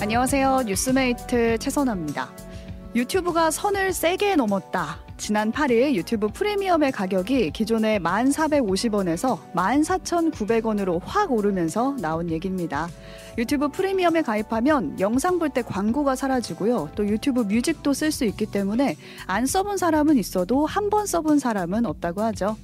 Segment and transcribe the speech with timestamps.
[0.00, 0.62] 안녕하세요.
[0.66, 2.28] 뉴스메이트 최선아입니다.
[2.94, 4.98] 유튜브가 선을 세게 넘었다.
[5.16, 12.88] 지난 8일 유튜브 프리미엄의 가격이 기존의 1,450원에서 14,900원으로 확 오르면서 나온 얘기입니다.
[13.38, 16.90] 유튜브 프리미엄에 가입하면 영상 볼 때 광고가 사라지고요.
[16.94, 21.86] 또 유튜브 뮤직도 쓸 수 있기 때문에 안 써본 사람은 있어도 한 번 써본 사람은
[21.86, 22.56] 없다고 하죠.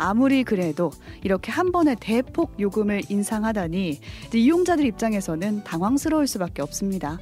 [0.00, 0.90] 아무리 그래도
[1.22, 4.00] 이렇게 한 번에 대폭 요금을 인상하다니
[4.34, 7.18] 이용자들 입장에서는 당황스러울 수밖에 없습니다.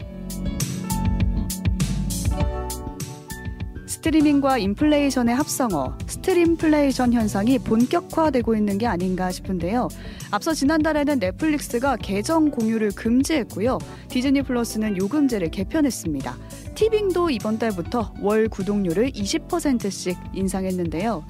[3.87, 9.89] 스트리밍과 인플레이션의 합성어, 스트림플레이션 현상이 본격화되고 있는 게 아닌가 싶은데요.
[10.31, 13.79] 앞서 지난달에는 넷플릭스가 계정 공유를 금지했고요.
[14.09, 16.37] 디즈니 플러스는 요금제를 개편했습니다.
[16.75, 21.25] 티빙도 이번 달부터 월 구독료를 20%씩 인상했는데요.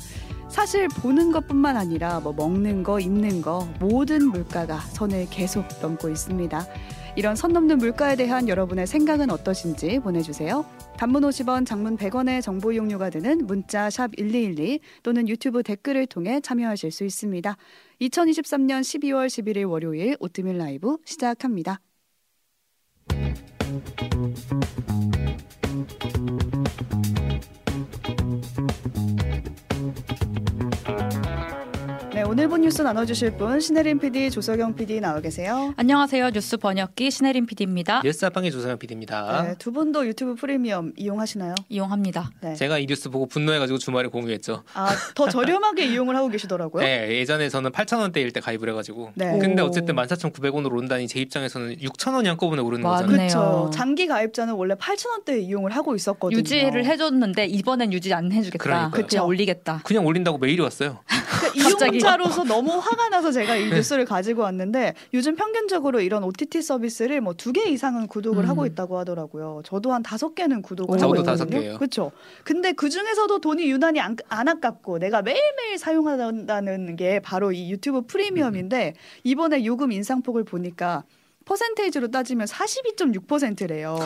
[0.48, 6.66] 사실 보는 것뿐만 아니라 뭐 먹는 거, 입는 거 모든 물가가 선을 계속 넘고 있습니다.
[7.16, 10.64] 이런 선 넘는 물가에 대한 여러분의 생각은 어떠신지 보내주세요.
[10.96, 16.92] 단문 50원, 장문 100원의 정보 이용료가 드는 문자 샵 1212 또는 유튜브 댓글을 통해 참여하실
[16.92, 17.56] 수 있습니다.
[18.00, 21.80] 2023년 12월 11일 월요일 오뜨밀 라이브 시작합니다.
[32.48, 35.74] 네, 오늘 본 뉴스 나눠주실 분 신혜림 PD, 조석영 PD 나와 계세요.
[35.76, 36.30] 안녕하세요.
[36.30, 38.00] 뉴스 번역기 신혜림 PD입니다.
[38.02, 39.42] 뉴스 앞방의 조성현 PD입니다.
[39.42, 41.54] 네, 두 분도 유튜브 프리미엄 이용하시나요?
[41.68, 42.30] 이용합니다.
[42.40, 42.54] 네.
[42.54, 44.62] 제가 이 뉴스 보고 분노해가지고 주말에 공유했죠.
[44.72, 46.82] 아, 더 저렴하게 이용을 하고 계시더라고요.
[46.82, 49.10] 네, 예전에 저는 8,000원대일 때 가입을 해가지고.
[49.14, 49.38] 네.
[49.38, 49.66] 근데 오.
[49.66, 53.02] 어쨌든 14,900원으로 오른다니 제 입장에서는 6,000원이 한꺼번에 오르는 맞네.
[53.06, 53.28] 거잖아요.
[53.28, 53.70] 그렇죠.
[53.74, 56.38] 장기 가입자는 원래 8,000원대 이용을 하고 있었거든요.
[56.38, 58.62] 유지를 해줬는데 이번엔 유지 안 해주겠다.
[58.64, 59.06] 그러니까요.
[59.06, 59.26] 그냥.
[59.26, 59.82] 올리겠다.
[59.84, 61.00] 그냥 올린다고 메일이 왔어요.
[61.54, 63.62] 이용자로서 너무 화가 나서 제가 네.
[63.62, 68.48] 이 뉴스를 가지고 왔는데 요즘 평균적으로 이런 OTT 서비스를 뭐 두 개 이상은 구독을 음.
[68.48, 69.62] 하고 있다고 하더라고요.
[69.64, 71.00] 저도 한 다섯 개는 구독을 오.
[71.02, 71.78] 하고 저도 다섯 있거든요.
[71.78, 72.12] 그렇죠.
[72.44, 78.02] 근데 그 중에서도 돈이 유난히 안, 안 아깝고 내가 매일매일 사용한다는 게 바로 이 유튜브
[78.02, 81.04] 프리미엄인데 이번에 요금 인상폭을 보니까
[81.44, 83.98] 퍼센테이지로 따지면 42.6%래요.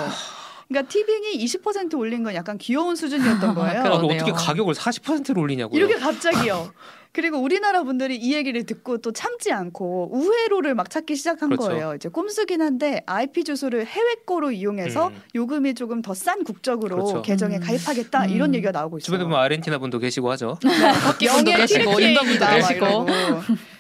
[0.69, 3.83] 그러니까 티빙이 20% 올린 건 약간 귀여운 수준이었던 거예요.
[3.83, 3.91] 아.
[3.97, 5.77] 어떻게 가격을 40%로 올리냐고요.
[5.78, 6.72] 이렇게 갑자기요.
[7.15, 11.69] 그리고 우리나라 분들이 이 얘기를 듣고 또 참지 않고 우회로를 막 찾기 시작한 그렇죠.
[11.69, 11.95] 거예요.
[11.95, 15.22] 이제 꼼수긴 한데 IP 주소를 해외 거로 이용해서 음.
[15.34, 17.21] 요금이 조금 더 싼 국적으로 그렇죠.
[17.22, 17.61] 계정에 음.
[17.61, 18.31] 가입하겠다 음.
[18.31, 19.05] 이런 얘기가 나오고 있어요.
[19.05, 20.56] 주변에 보면 아르헨티나 분도 계시고 하죠.
[20.62, 23.06] 분도 영예 계시고 인도 분도 계시고.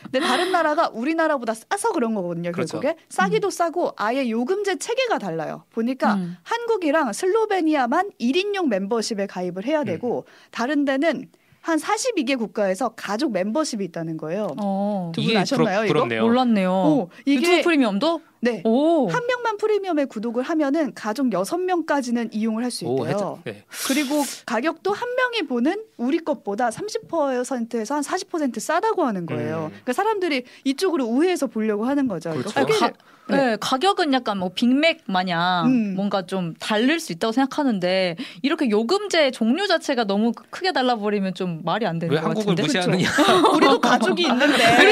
[0.02, 2.52] 근데 다른 나라가 우리나라보다 싸서 그런 거거든요.
[2.52, 2.80] 그렇죠.
[2.80, 5.64] 결국에 싸기도 싸고 아예 요금제 체계가 달라요.
[5.70, 6.36] 보니까 음.
[6.42, 11.28] 한국이랑 슬로베니아만 1인용 멤버십에 가입을 해야 되고 다른 데는
[11.62, 14.48] 한 42개 국가에서 가족 멤버십이 있다는 거예요.
[14.60, 15.12] 어.
[15.14, 15.94] 두분 아셨나요, 이거?
[15.94, 16.22] 부럽네요.
[16.22, 16.70] 몰랐네요.
[16.70, 18.20] 오, 유튜브 이게 프리미엄도?
[18.44, 18.60] 네.
[18.64, 19.06] 오.
[19.08, 23.14] 한 명만 프리미엄에 구독을 하면은 가족 6명까지는 이용을 할수 오, 있대요.
[23.14, 23.38] 해줘.
[23.44, 23.62] 네.
[23.86, 29.66] 그리고 가격도 한 명이 보는 우리 것보다 30%에서 한 40% 싸다고 하는 거예요.
[29.66, 29.68] 음.
[29.68, 32.30] 그러니까 사람들이 이쪽으로 우회해서 보려고 하는 거죠.
[32.34, 32.80] 이거 그렇죠.
[32.80, 32.92] 가,
[33.28, 35.94] 네, 가격은 약간 뭐 빅맥 마냥 음.
[35.94, 41.86] 뭔가 좀 다를 수 있다고 생각하는데 이렇게 요금제 종류 자체가 너무 크게 달라버리면 좀 말이
[41.86, 42.62] 안 되는 왜 것 한국을 같은데.
[42.98, 43.08] 무시하느냐?
[43.54, 44.76] 우리도 가족이 있는데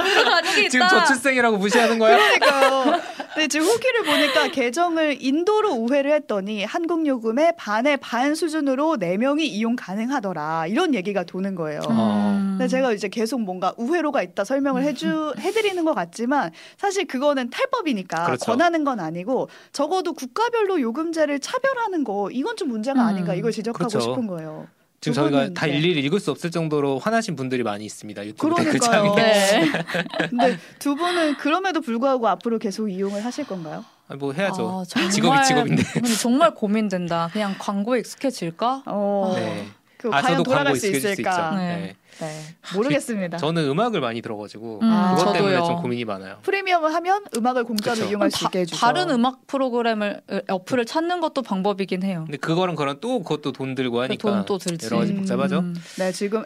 [0.00, 1.04] 우리도 가족이 지금 있다.
[1.04, 2.16] 저출생이라고 무시하는 거야?
[2.16, 3.00] 그러니까 요.
[3.34, 9.46] 근데 지금 후기를 보니까 계정을 인도로 우회를 했더니 한국 요금의 반의 반 수준으로 네 명이
[9.46, 11.80] 이용 가능하더라 이런 얘기가 도는 거예요.
[11.90, 12.56] 음.
[12.56, 18.24] 근데 제가 이제 계속 뭔가 우회로가 있다 설명을 해주 해드리는 것 같지만 사실 그거는 탈법이니까
[18.24, 18.46] 그렇죠.
[18.46, 23.06] 권하는 건 아니고 적어도 국가별로 요금제를 차별하는 거 이건 좀 문제가 음.
[23.06, 24.00] 아닌가 이걸 지적하고 그렇죠.
[24.00, 24.66] 싶은 거예요.
[25.00, 25.78] 지금 두 저희가 다 네.
[25.78, 28.26] 일일이 읽을 수 없을 정도로 화나신 분들이 많이 있습니다.
[28.26, 28.72] 유튜브 그러니까요.
[28.72, 29.14] 댓글창에.
[29.16, 29.70] 네.
[30.30, 33.84] 근데 두 분은 그럼에도 불구하고 앞으로 계속 이용을 하실 건가요?
[34.08, 34.68] 아, 뭐 해야죠.
[34.68, 35.82] 아, 정말- 직업이 직업인데.
[36.20, 37.28] 정말 고민된다.
[37.32, 38.84] 그냥 광고에 익숙해질까?
[38.86, 39.66] 어, 네.
[39.98, 41.30] 그 아, 과연 돌아갈 광고 수 익숙해질 수 있을까?
[41.30, 41.56] 있죠.
[41.56, 41.76] 네.
[41.76, 41.96] 네.
[42.18, 42.40] 네,
[42.74, 43.36] 모르겠습니다.
[43.36, 45.66] 저는 음악을 많이 들어가지고 음, 그것 때문에 저도요.
[45.66, 46.38] 좀 고민이 많아요.
[46.42, 48.08] 프리미엄을 하면 음악을 공짜로 그쵸.
[48.08, 48.78] 이용할 수 다, 있게 해주죠.
[48.80, 52.22] 다른 음악 프로그램을 어, 어플을 찾는 것도 방법이긴 해요.
[52.26, 54.86] 근데 그거랑 그거랑 또 그것도 돈 들고 하니까 돈 또 들지.
[54.86, 55.58] 여러 가지 복잡하죠.
[55.58, 55.74] 음.
[55.98, 56.42] 네, 지금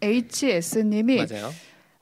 [0.00, 1.50] SHS님이 맞아요.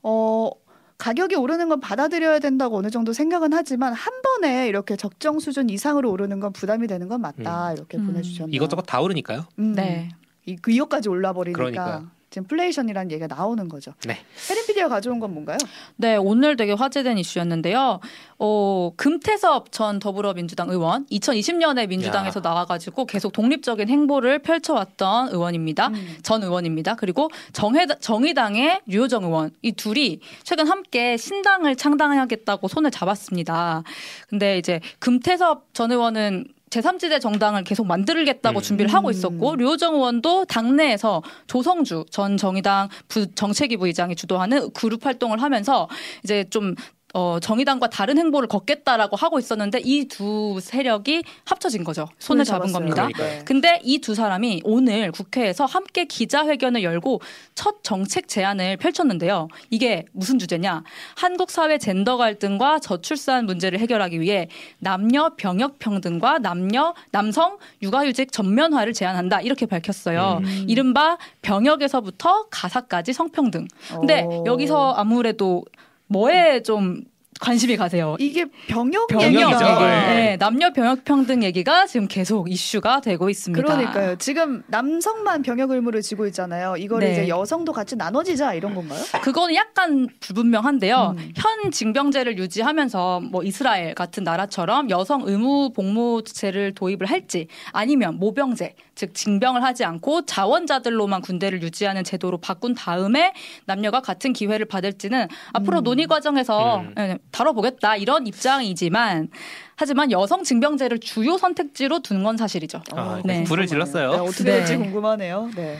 [0.03, 0.51] 어
[0.99, 6.11] 가격이 오르는 건 받아들여야 된다고 어느 정도 생각은 하지만 한 번에 이렇게 적정 수준 이상으로
[6.11, 8.06] 오르는 건 부담이 되는 건 맞다 이렇게 음.
[8.06, 8.55] 보내주셨네요.
[8.55, 9.47] 이것저것 다 오르니까요.
[9.59, 10.11] 음, 네.
[10.50, 11.58] 이, 그 이것까지 올라 버리니까.
[11.58, 12.20] 그러니까요.
[12.31, 13.93] 지금 플레이션이라는 얘기가 나오는 거죠.
[14.06, 14.17] 네.
[14.49, 15.58] 혜린 PD가 가져온 건 뭔가요?
[15.97, 17.99] 네, 오늘 되게 화제된 이슈였는데요.
[18.38, 22.43] 어, 금태섭 전 더불어민주당 의원, 2020년에 민주당에서 야.
[22.43, 25.88] 나와가지고 계속 독립적인 행보를 펼쳐왔던 의원입니다.
[25.88, 26.19] 음.
[26.23, 26.94] 전 의원입니다.
[26.94, 33.82] 그리고 정해, 정의당의 류호정 의원 이 둘이 최근 함께 신당을 창당하겠다고 손을 잡았습니다.
[34.29, 38.62] 근데 이제 금태섭 전 의원은 제3지대 정당을 계속 만들겠다고 음.
[38.62, 39.11] 준비를 하고 음.
[39.11, 45.88] 있었고 류호정 의원도 당내에서 조성주 전 정의당 부, 정책위부 의장이 주도하는 그룹 활동을 하면서
[46.22, 46.75] 이제 좀
[47.12, 52.09] 어, 정의당과 다른 행보를 걷겠다라고 하고 있었는데 이 두 세력이 합쳐진 거죠.
[52.19, 52.73] 손을 잡은 잡았어요.
[52.73, 53.09] 겁니다.
[53.09, 53.45] 그러니까요.
[53.45, 57.21] 근데 이 두 사람이 오늘 국회에서 함께 기자회견을 열고
[57.55, 59.49] 첫 정책 제안을 펼쳤는데요.
[59.71, 60.83] 이게 무슨 주제냐?
[61.17, 64.49] 한국 사회 젠더 갈등과 저출산 문제를 해결하기 위해
[64.79, 69.41] 남녀 병역 평등과 남녀 남성 육아휴직 전면화를 제안한다.
[69.43, 70.41] 이렇게 밝혔어요.
[70.43, 70.65] 음.
[70.69, 73.67] 이른바 병역에서부터 가사까지 성평등.
[73.89, 74.45] 근데 오.
[74.47, 75.65] 여기서 아무래도
[76.11, 77.05] 뭐에 좀
[77.41, 78.17] 관심이 가세요?
[78.19, 79.41] 이게 병역 병역이죠.
[79.41, 80.15] 얘기가 네.
[80.15, 83.65] 네, 남녀 병역 평등 얘기가 지금 계속 이슈가 되고 있습니다.
[83.65, 84.17] 그러니까요.
[84.17, 86.77] 지금 남성만 병역 의무를 지고 있잖아요.
[86.77, 87.12] 이거를 네.
[87.15, 89.01] 이제 여성도 같이 나눠지자 이런 건가요?
[89.23, 91.15] 그거는 약간 불분명한데요.
[91.17, 91.33] 음.
[91.35, 99.14] 현 징병제를 유지하면서 뭐 이스라엘 같은 나라처럼 여성 의무 복무제를 도입을 할지 아니면 모병제, 즉
[99.14, 103.32] 징병을 하지 않고 자원자들로만 군대를 유지하는 제도로 바꾼 다음에
[103.64, 105.85] 남녀가 같은 기회를 받을지는 앞으로 음.
[105.85, 106.94] 논의 과정에서 음.
[106.99, 109.31] 예, 다뤄보겠다 이런 입장이지만
[109.75, 112.82] 하지만 여성 징병제를 주요 선택지로 둔 건 사실이죠.
[112.93, 113.44] 아, 네.
[113.44, 114.11] 불을 네, 질렀어요.
[114.11, 114.50] 어떻게 네.
[114.58, 115.49] 될지 궁금하네요.
[115.56, 115.79] 네.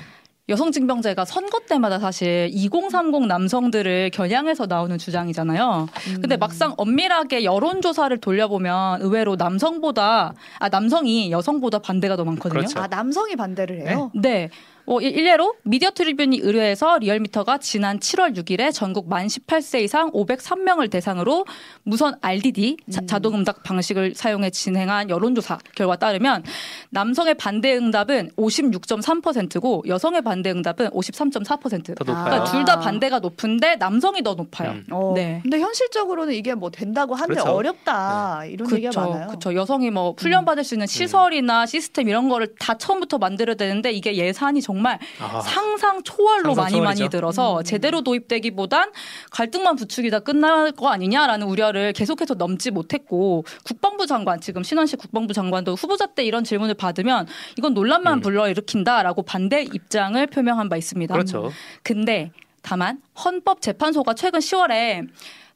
[0.50, 5.88] 여성 징병제가 선거 때마다 사실 2030 남성들을 겨냥해서 나오는 주장이잖아요.
[6.20, 6.38] 근데 음.
[6.38, 12.58] 막상 엄밀하게 여론조사를 돌려보면 의외로 남성보다 아 남성이 여성보다 반대가 더 많거든요.
[12.61, 12.81] 그렇죠.
[12.81, 14.11] 아 남성이 반대를 해요.
[14.14, 14.50] 네.
[14.92, 20.90] 어, 일- 일례로 미디어 트리뷴이 의뢰해서 리얼미터가 지난 7월 6일에 전국 만 18세 이상 503명을
[20.90, 21.46] 대상으로
[21.84, 23.06] 무선 RDD 자, 음.
[23.06, 26.42] 자 동 응답 방식을 사용해 진행한 여론조사 결과 따르면
[26.90, 31.94] 남성의 반대 응답은 56.3%고 여성의 반대 응답은 53.4%.
[31.96, 32.25] 더 높아요.
[32.25, 34.72] 그러니까 둘 다 반대가 높은데 남성이 더 높아요.
[34.72, 34.87] 음.
[34.90, 35.38] 어, 네.
[35.42, 37.50] 근데 현실적으로는 이게 뭐 된다고 하는데 그렇죠.
[37.56, 39.00] 어렵다 이런 얘기가 그렇죠.
[39.10, 39.22] 많아요.
[39.25, 39.28] 음.
[39.28, 39.54] 그렇죠.
[39.54, 44.16] 여성이 뭐 훈련 받을 수 있는 시설이나 시스템 이런 거를 다 처음부터 만들어야 되는데 이게
[44.16, 44.80] 예산이 정말
[45.21, 46.82] 아, 상상 초월로 상상 많이 초월이죠.
[46.82, 47.65] 많이 들어서 음.
[47.65, 48.93] 제대로 도입되기보단
[49.31, 55.75] 갈등만 부추기다 끝날 거 아니냐라는 우려를 계속해서 넘지 못했고 국방부 장관 지금 신원식 국방부 장관도
[55.75, 57.27] 후보자 때 이런 질문을 받으면
[57.59, 58.21] 이건 논란만 음.
[58.21, 61.12] 불러일으킨다라고 반대 입장을 표명한 바 있습니다.
[61.12, 61.50] 그렇죠.
[61.83, 62.31] 근데
[62.62, 65.09] 다만 헌법재판소가 최근 10월에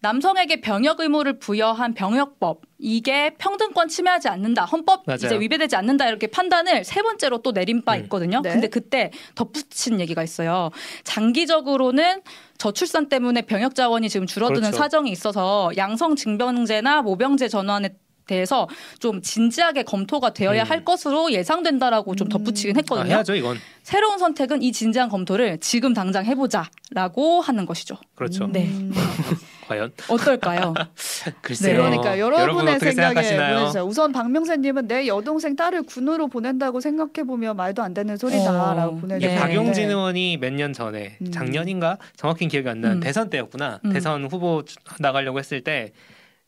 [0.05, 5.17] 남성에게 병역 의무를 부여한 병역법 이게 평등권 침해하지 않는다 헌법 맞아요.
[5.17, 8.03] 이제 위배되지 않는다 이렇게 판단을 세 번째로 또 내린 바 음.
[8.03, 8.43] 있거든요.
[8.43, 8.53] 네.
[8.53, 10.69] 근데 그때 덧붙인 얘기가 있어요.
[11.05, 12.21] 장기적으로는
[12.59, 14.77] 저출산 때문에 병역 자원이 지금 줄어드는 그렇죠.
[14.77, 18.69] 사정이 있어서 양성 징병제나 모병제 전환에 대해서
[18.99, 20.71] 좀 진지하게 검토가 되어야 음.
[20.71, 22.31] 할 것으로 예상된다라고 좀 음.
[22.31, 23.06] 덧붙이긴 아, 했거든요.
[23.11, 23.59] 해야죠 이건.
[23.82, 27.97] 새로운 선택은 이 진지한 검토를 지금 당장 해보자라고 하는 것이죠.
[28.15, 28.47] 그렇죠.
[28.47, 28.65] 네.
[28.67, 28.93] 음.
[29.69, 30.75] 과연 어떨까요?
[31.41, 31.76] 글쎄요.
[31.79, 33.15] 그러니까 여러분 여러분의 생각에?
[33.15, 33.85] 보내주세요.
[33.85, 39.27] 우선 박명세님은 내 여동생 딸을 군으로 보낸다고 생각해 보면 말도 안 되는 소리다라고 어, 보내주셨는데
[39.35, 39.41] 네.
[39.41, 41.32] 박용진 의원이 몇 년 전에 음.
[41.32, 43.00] 작년인가 정확히 기억이 안 나는 음.
[43.00, 43.81] 대선 때였구나.
[43.87, 43.93] 음.
[43.93, 44.62] 대선 후보
[45.00, 45.93] 나가려고 했을 때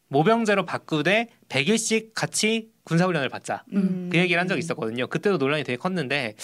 [0.09, 3.65] 모병제로 바꾸되 100일씩 같이 군사훈련을 받자.
[3.73, 4.09] 음.
[4.11, 5.07] 그 얘기를 한 적이 있었거든요.
[5.09, 6.37] 그때도 논란이 되게 컸는데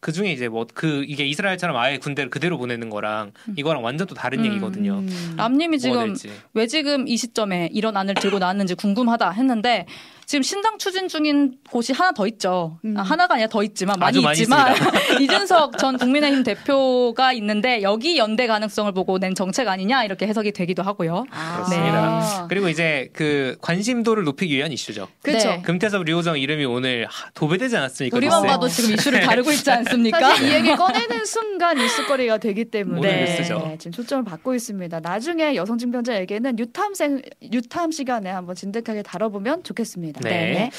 [0.00, 4.14] 그 중에 이제 뭐 그 이게 이스라엘처럼 아예 군대를 그대로 보내는 거랑 이거랑 완전 또
[4.14, 4.46] 다른 음.
[4.46, 4.98] 얘기거든요.
[4.98, 5.34] 음.
[5.36, 6.14] 람님이 지금.
[6.54, 9.86] 왜 지금 이 시점에 이런 안을 들고 나왔는지 궁금하다 했는데
[10.26, 12.80] 지금 신당 추진 중인 곳이 하나 더 있죠.
[12.84, 12.96] 음.
[12.98, 14.74] 아, 하나가 아니라 더 있지만 많이 많이 있지만
[15.22, 20.82] 이준석 전 국민의힘 대표가 있는데 여기 연대 가능성을 보고 낸 정책 아니냐 이렇게 해석이 되기도
[20.82, 21.26] 하고요.
[21.30, 21.54] 아.
[21.54, 22.46] 그렇습니다.
[22.48, 25.06] 그리고 이제 그 관심도를 높이기 위한 이슈죠.
[25.22, 25.48] 그렇죠.
[25.48, 25.62] 네.
[25.62, 28.16] 금태섭 류호정 이름이 오늘 하- 도배되지 않았습니까?
[28.16, 28.48] 우리만 뉴스에?
[28.48, 29.95] 봐도 지금 이슈를 다루고 있지 않습니까?
[30.10, 33.24] 사실 이 얘기 꺼내는 순간 이슈거리가 되기 때문에 네.
[33.24, 35.00] 네, 지금 초점을 받고 있습니다.
[35.00, 37.22] 나중에 여성 징병자 얘기는 유탐생
[37.52, 40.20] 유탐 시간에 한번 진득하게 다뤄보면 좋겠습니다.
[40.20, 40.70] 네.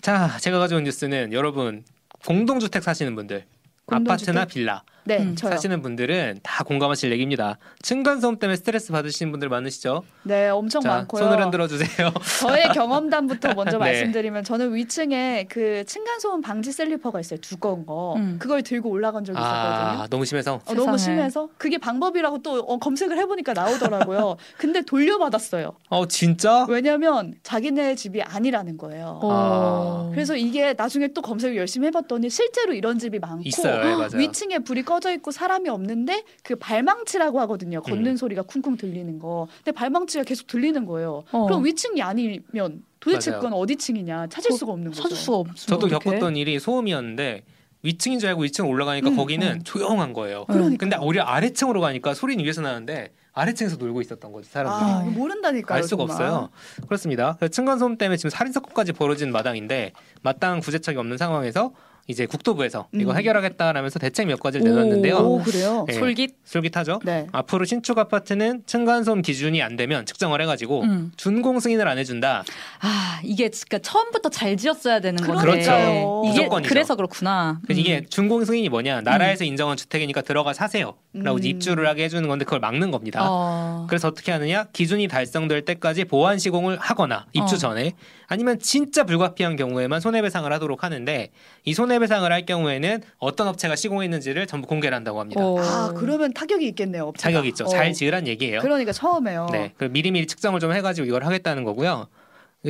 [0.00, 1.84] 자, 제가 가져온 뉴스는 여러분
[2.26, 3.44] 공동주택 사시는 분들
[3.86, 4.28] 공동주택?
[4.28, 5.50] 아파트나 빌라 네, 음, 저요.
[5.52, 7.58] 사시는 분들은 다 공감하실 얘기입니다.
[7.82, 10.04] 층간소음 때문에 스트레스 받으시는 분들 많으시죠?
[10.22, 11.24] 네, 엄청 자, 많고요.
[11.24, 12.12] 손을 흔들어 주세요.
[12.40, 13.78] 저의 경험담부터 먼저 네.
[13.78, 17.40] 말씀드리면 저는 위층에 그 층간소음 방지 슬리퍼가 있어요.
[17.40, 18.14] 두꺼운 거.
[18.16, 18.36] 음.
[18.38, 20.02] 그걸 들고 올라간 적이 있었거든요.
[20.02, 20.96] 아, 너무 심해서 어, 너무.
[20.98, 24.36] 심해서 그게 방법이라고 또 어, 검색을 해보니까 나오더라고요.
[24.56, 25.72] 근데 돌려받았어요.
[25.88, 26.64] 어, 진짜?
[26.68, 29.18] 왜냐면 자기네 집이 아니라는 거예요.
[29.22, 30.10] 어.
[30.14, 33.80] 그래서 이게 나중에 또 검색을 열심히 해봤더니 실제로 이런 집이 많고 있어요.
[33.90, 34.10] 예, 맞아요.
[34.14, 37.82] 위층에 불이 꺼져 있고 사람이 없는데 그 발망치라고 하거든요.
[37.82, 38.16] 걷는 음.
[38.16, 39.48] 소리가 쿵쿵 들리는 거.
[39.58, 41.24] 근데 발망치가 계속 들리는 거예요.
[41.32, 41.46] 어.
[41.46, 43.40] 그럼 위층이 아니면 도대체 맞아요.
[43.42, 45.02] 그건 어디 층이냐 찾을 어, 수가 없는 거죠.
[45.02, 45.66] 찾을 수가 없어.
[45.66, 47.42] 저도 겪었던 일이 소음이었는데
[47.82, 49.62] 위층인 줄 알고 위층 올라가니까 음, 거기는 음.
[49.64, 50.44] 조용한 거예요.
[50.44, 50.78] 그러니까요.
[50.78, 54.90] 근데 오히려 아래층으로 가니까 소리는 위에서 나는데 아래층에서 놀고 있었던 거죠 사람들이.
[54.90, 55.76] 아, 이거 모른다니까요.
[55.78, 56.26] 알 수가 정말.
[56.28, 56.50] 없어요.
[56.86, 57.34] 그렇습니다.
[57.38, 61.72] 그래서 층간 소음 때문에 지금 살인 사건까지 벌어진 마당인데 마땅한 구제책이 없는 상황에서
[62.08, 63.16] 이제 국토부에서 이거 음.
[63.16, 64.70] 해결하겠다라면서 대책 몇 가지를 오.
[64.70, 65.16] 내놨는데요.
[65.18, 65.84] 오, 그래요?
[65.86, 65.94] 네.
[65.94, 66.34] 솔깃.
[66.44, 67.00] 솔깃하죠.
[67.04, 67.26] 네.
[67.32, 71.12] 앞으로 신축 아파트는 층간소음 기준이 안 되면 측정을 해가지고 음.
[71.16, 72.44] 준공 승인을 안 해준다.
[72.80, 75.40] 아 이게 진짜 처음부터 잘 지었어야 되는 건데.
[75.42, 76.22] 그러니까요.
[76.26, 76.68] 이게 무조건이죠.
[76.68, 77.60] 그래서 그렇구나.
[77.68, 77.76] 음.
[77.76, 79.02] 이게 준공 승인이 뭐냐?
[79.02, 81.44] 나라에서 인정한 주택이니까 들어가 사세요 라고 음.
[81.44, 83.20] 입주를 하게 해주는 건데 그걸 막는 겁니다.
[83.22, 83.86] 어.
[83.86, 84.64] 그래서 어떻게 하느냐?
[84.72, 87.58] 기준이 달성될 때까지 보완 시공을 하거나 입주 어.
[87.58, 87.92] 전에
[88.28, 91.30] 아니면 진짜 불가피한 경우에만 손해배상을 하도록 하는데
[91.66, 95.44] 이 손해배상을 할 경우에는 어떤 업체가 시공했는지를 전부 공개를 한다고 합니다.
[95.44, 95.58] 어.
[95.60, 97.04] 아, 그러면 타격이 있겠네요.
[97.08, 97.30] 업체가.
[97.30, 97.64] 자격이 있죠.
[97.64, 97.68] 어.
[97.68, 98.60] 잘 지으란 얘기예요.
[98.60, 99.48] 그러니까 처음에요.
[99.52, 102.08] 네, 그 미리미리 측정을 좀 해가지고 이걸 하겠다는 거고요.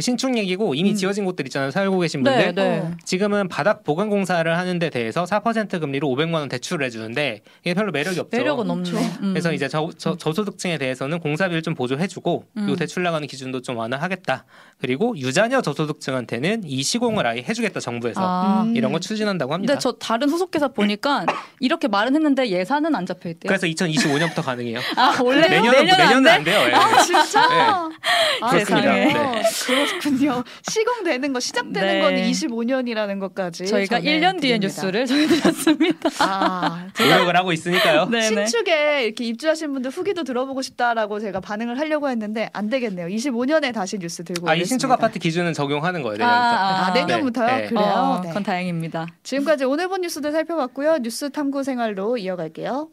[0.00, 0.94] 신축 얘기고 이미 음.
[0.94, 1.70] 지어진 곳들 있잖아요.
[1.70, 2.46] 살고 계신 분들.
[2.46, 2.78] 네, 네.
[2.78, 2.92] 어.
[3.04, 7.74] 지금은 바닥 보강 공사를 하는 데 대해서 4% 금리로 500만 원 대출을 해 주는데 이게
[7.74, 8.34] 별로 매력이 없죠.
[8.34, 8.68] 매력은.
[8.68, 8.96] 그렇죠.
[9.22, 9.32] 음.
[9.34, 12.70] 그래서 이제 저, 저, 저소득층에 대해서는 공사비를 좀 보조해 주고 음.
[12.70, 14.46] 요 대출 나가는 기준도 좀 완화하겠다.
[14.80, 18.62] 그리고 유자녀 저소득층한테는 이 시공을 아예 해 주겠다 정부에서 아.
[18.62, 18.74] 음.
[18.74, 19.74] 이런 거 추진한다고 합니다.
[19.74, 21.26] 근데 저 다른 소속회사 보니까
[21.60, 23.48] 이렇게 말은 했는데 예산은 안 잡혀 있대요.
[23.48, 24.78] 그래서 2025년부터 가능해요.
[24.96, 26.30] 아 원래 내년은 내년 안 내년은 돼?
[26.30, 26.60] 안 돼요.
[26.68, 26.72] 예.
[26.72, 27.48] 아, 진짜?
[27.48, 27.96] 네.
[28.40, 28.90] 아, 그렇습니다.
[28.92, 29.08] 그래요?
[29.12, 29.42] 네.
[29.86, 30.44] 그렇군요.
[30.68, 32.00] 시공되는 거 시작되는 네.
[32.00, 34.58] 건 25년이라는 것까지 저희가 1년 뒤에.
[34.58, 36.10] 뉴스를 전해드렸습니다.
[36.20, 38.06] 아, 노력을 하고 있으니까요.
[38.06, 38.22] 네, 네.
[38.46, 43.06] 신축에 이렇게 입주하신 분들 후기도 들어보고 싶다라고 제가 반응을 하려고 했는데 안 되겠네요.
[43.08, 44.64] 25년에 다시 뉴스 들고 아, 이.
[44.64, 46.16] 신축 아파트 기준은 적용하는 거예요.
[46.18, 46.44] 내년부터.
[46.46, 47.46] 아, 내년부터요?
[47.46, 47.68] 네, 네.
[47.68, 47.82] 그래요?
[47.84, 48.28] 어, 네.
[48.28, 49.06] 그건 다행입니다.
[49.22, 50.98] 지금까지 오늘 본 뉴스들 살펴봤고요.
[51.02, 52.88] 뉴스 탐구 생활로 이어갈게요.